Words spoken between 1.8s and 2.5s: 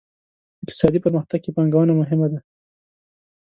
مهمه ده.